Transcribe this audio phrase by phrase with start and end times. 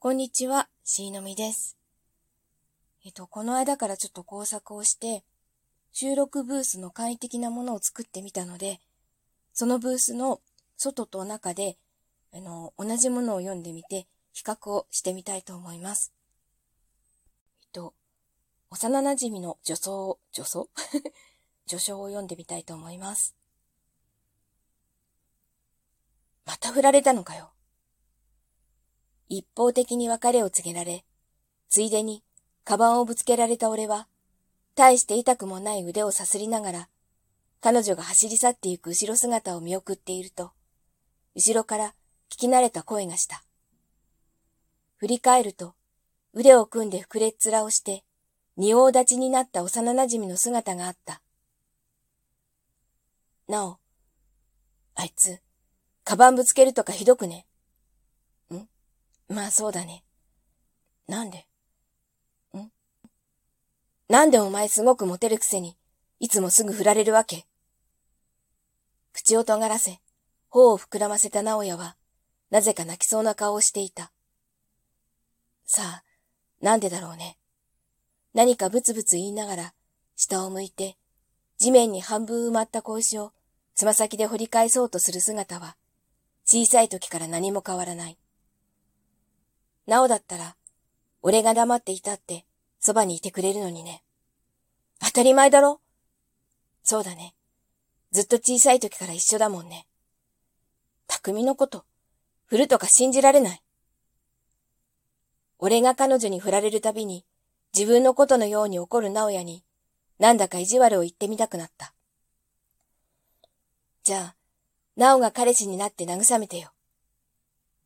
[0.00, 1.76] こんにちは、しーのみです。
[3.04, 5.24] えっと、この間からちょっと工作をして、
[5.90, 8.78] 収録ブースの簡易的なものを作ってみたので、
[9.52, 10.40] そのブースの
[10.76, 11.78] 外と中で、
[12.32, 16.12] あの、同じものを読んでみて、比較をしてみたいと思います。
[17.60, 17.92] えっと、
[18.70, 20.68] 幼馴染の女装を、女装？
[21.66, 23.34] 序章を読んでみたいと思います。
[26.46, 27.50] また振られたのかよ。
[29.28, 31.04] 一方的に別れを告げられ、
[31.68, 32.22] ついでに、
[32.64, 34.08] カバンをぶつけられた俺は、
[34.74, 36.88] 大して痛くもない腕をさすりながら、
[37.60, 40.52] 彼女が走り去ってゆく後ろ姿を見送っていると、
[41.34, 41.94] 後ろから
[42.30, 43.42] 聞き慣れた声がした。
[44.96, 45.74] 振り返ると、
[46.32, 48.04] 腕を組んで膨れっ面をして、
[48.56, 51.20] 仁王立ちになった幼馴染の姿があった。
[53.46, 53.78] なお、
[54.94, 55.40] あいつ、
[56.04, 57.47] カバンぶつけるとかひどくね。
[59.28, 60.04] まあそうだね。
[61.06, 61.46] なんで？
[62.56, 62.70] ん？
[64.08, 65.76] なんでお前すごくモテるくせに、
[66.18, 67.46] いつもすぐ振られるわけ？
[69.12, 70.00] 口を尖らせ、
[70.48, 71.96] 頬を膨らませた直哉は、
[72.50, 74.12] なぜか泣きそうな顔をしていた。
[75.66, 76.02] さあ、
[76.62, 77.36] なんでだろうね？
[78.32, 79.74] 何かブツブツ言いながら、
[80.16, 80.96] 下を向いて、
[81.58, 83.32] 地面に半分埋まった子石を
[83.74, 85.76] つま先で掘り返そうとする姿は、
[86.46, 88.18] 小さい時から何も変わらない。
[89.88, 90.54] なおだったら、
[91.22, 92.44] 俺が黙っていたって、
[92.78, 94.04] そばにいてくれるのにね。
[95.00, 95.80] 当たり前だろ
[96.82, 97.34] そうだね。
[98.12, 99.86] ずっと小さい時から一緒だもんね。
[101.06, 101.86] 匠のこと、
[102.44, 103.62] 振るとか信じられない。
[105.58, 107.24] 俺が彼女に振られるたびに、
[107.74, 109.64] 自分のことのように怒る直哉に、
[110.18, 111.94] なんだか意地悪を言ってみたくなった。
[114.04, 114.36] じゃあ、
[114.96, 116.72] 直が彼氏になって慰めてよ。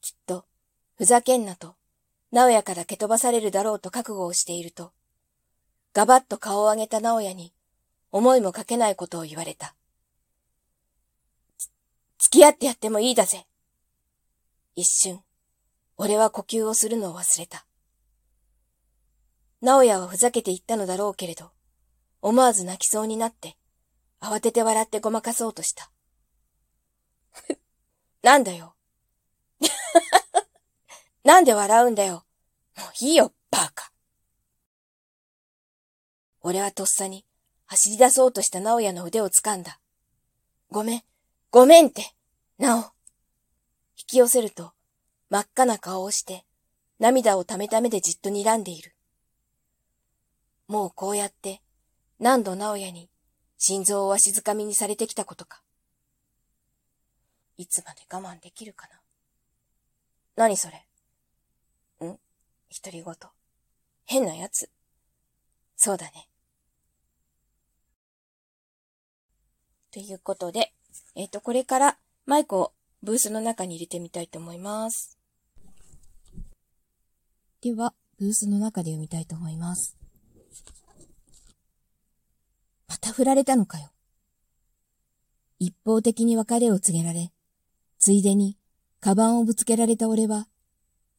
[0.00, 0.46] きっと、
[0.96, 1.76] ふざけんなと、
[2.32, 4.92] 直哉から蹴飛ばされるだろうと覚悟をしていると、
[5.92, 7.52] ガバッと顔を上げた直哉に、
[8.10, 9.74] 思いもかけないことを言われた。
[12.18, 13.46] 付き合ってやってもいいだぜ。
[14.74, 15.20] 一瞬、
[15.98, 17.66] 俺は呼吸をするのを忘れた。
[19.60, 21.50] 直哉はふざけて言ったのだろうけれど、
[22.22, 23.58] 思わず泣きそうになって、
[24.22, 25.90] 慌てて笑ってごまかそうとした。
[28.22, 28.74] なんだよ。
[31.24, 32.24] なんで笑うんだよ。
[32.76, 33.92] もういいよ、バカ。
[36.40, 37.24] 俺はとっさに
[37.66, 39.78] 走り出そうとした直哉の腕を掴んだ。
[40.70, 41.02] ごめん、
[41.50, 42.02] ごめんって、
[42.58, 42.82] なお。
[42.82, 44.72] 引き寄せると
[45.30, 46.44] 真っ赤な顔をして
[46.98, 48.94] 涙をためためでじっと睨んでいる。
[50.66, 51.62] もうこうやって
[52.18, 53.08] 何度直哉に
[53.58, 55.62] 心臓をわしづかみにされてきたことか。
[57.56, 59.00] いつまで我慢できるかな。
[60.36, 60.84] 何それ
[62.02, 62.18] ん？
[62.82, 63.14] 独り言。
[64.04, 64.70] 変なやつ。
[65.76, 66.28] そうだね。
[69.90, 70.72] ということで、
[71.14, 75.18] えっ、ー、と、これからマイクをブースの中に入れてみたいと思います。
[77.60, 79.96] では、ブースの中で読みたいと思います。
[82.88, 83.90] また振られたのかよ。
[85.58, 87.32] 一方的に別れを告げられ、
[87.98, 88.56] ついでに、
[89.00, 90.48] カバンをぶつけられた俺は、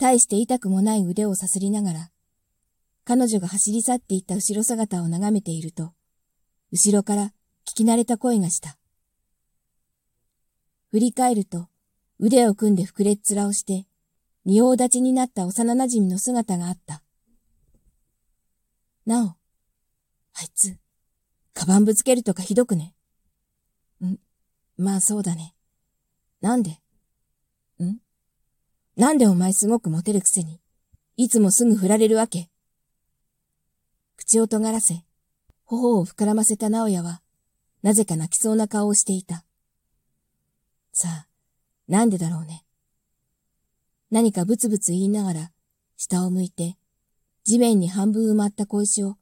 [0.00, 2.10] 大して痛くもない腕をさすりながら、
[3.04, 5.92] 彼女が走り去っていった後ろ姿を眺めていると、
[6.72, 7.34] 後ろから
[7.68, 8.78] 聞き慣れた声がした。
[10.90, 11.68] 振り返ると、
[12.18, 13.86] 腕を組んで膨れっ面をして、
[14.46, 17.02] 仁王立ちになった幼馴染の姿があった。
[19.04, 19.34] なお、あ
[20.42, 20.78] いつ、
[21.52, 22.94] カバンぶつけるとかひどくね。
[24.02, 24.16] ん、
[24.78, 25.54] まあそうだね。
[26.40, 26.80] なんで？
[29.00, 30.60] なんでお前すごくモテるくせに、
[31.16, 32.50] いつもすぐ振られるわけ？
[34.18, 35.06] 口を尖らせ、
[35.64, 37.22] 頬を膨らませた直哉は、
[37.82, 39.46] なぜか泣きそうな顔をしていた。
[40.92, 41.28] さあ、
[41.88, 42.66] なんでだろうね？
[44.10, 45.50] 何かブツブツ言いながら、
[45.96, 46.76] 下を向いて、
[47.44, 49.16] 地面に半分埋まった小石を、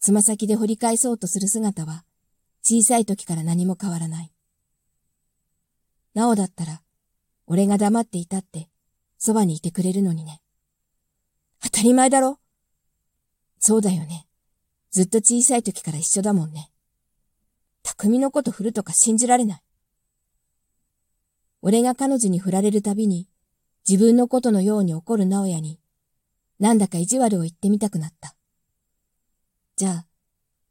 [0.00, 2.04] つま先で掘り返そうとする姿は、
[2.64, 4.32] 小さい時から何も変わらない。
[6.14, 6.82] なおだったら、
[7.46, 8.69] 俺が黙っていたって、
[9.20, 10.40] そばにいてくれるのにね。
[11.62, 12.40] 当たり前だろ
[13.58, 14.26] そうだよね。
[14.90, 16.72] ずっと小さい時から一緒だもんね。
[17.82, 19.62] 匠のこと振るとか信じられない。
[21.60, 23.28] 俺が彼女に振られるたびに、
[23.86, 25.78] 自分のことのように怒る直哉に、
[26.58, 28.34] なんだか意地悪を言ってみたくなった。
[29.76, 30.06] じゃあ、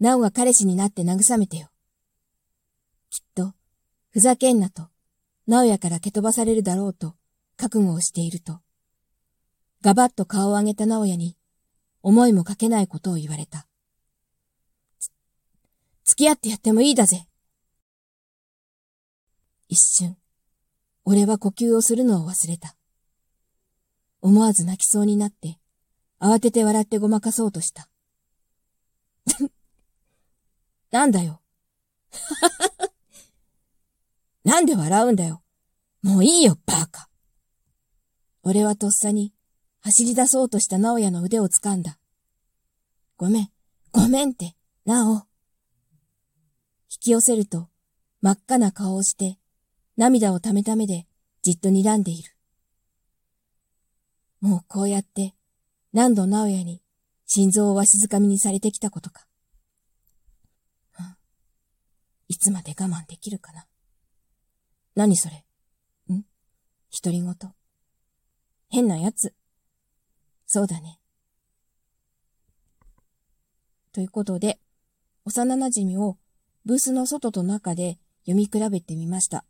[0.00, 1.68] 直が彼氏になって慰めてよ。
[3.08, 3.54] きっと、
[4.10, 4.88] ふざけんなと、
[5.46, 7.14] 直哉から蹴飛ばされるだろうと、
[7.56, 8.60] 覚悟をしていると、
[9.80, 11.36] ガバッと顔を上げた直哉に、
[12.02, 13.66] 思いもかけないことを言われた。
[16.04, 17.26] 付き合ってやってもいいだぜ。
[19.68, 20.16] 一瞬、
[21.04, 22.76] 俺は呼吸をするのを忘れた。
[24.20, 25.58] 思わず泣きそうになって、
[26.20, 27.88] 慌てて笑ってごまかそうとした。
[30.92, 31.40] なんだよ。
[34.44, 35.42] なんで笑うんだよ。
[36.02, 37.08] もういいよ、バカ。
[38.42, 39.32] 俺はとっさに
[39.80, 41.98] 走り出そうとした直哉の腕を掴んだ。
[43.16, 43.48] ごめん、
[43.92, 45.14] ごめんって、なお。
[45.14, 45.22] 引
[47.00, 47.68] き寄せると
[48.20, 49.38] 真っ赤な顔をして
[49.96, 51.06] 涙をためためで
[51.42, 52.36] じっと睨んでいる。
[54.40, 55.34] もうこうやって
[55.92, 56.82] 何度直哉に
[57.26, 59.26] 心臓をわしづかみにされてきたことか。
[62.28, 63.66] いつまで我慢できるかな。
[64.94, 65.44] 何それ
[66.12, 66.24] ん？
[66.90, 67.34] 独り言。
[68.72, 69.34] 変なやつ。
[70.46, 70.98] そうだね。
[73.92, 74.58] ということで、
[75.26, 76.16] 幼馴染を
[76.64, 79.44] ブースの外と中で読み比べてみました。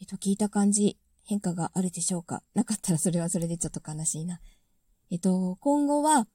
[0.00, 0.96] えっと、聞いた感じ、
[1.26, 2.42] 変化があるでしょうか？
[2.54, 4.40] なかったらそれはそれでちょっと悲しいな。
[5.10, 6.26] えっと、今後は、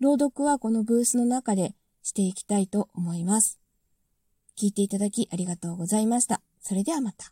[0.00, 3.60] 朗読はこのブースの中でしていきたいと思います。
[4.58, 6.40] 聞いていただきありがとうございました。
[6.62, 7.30] それではまた。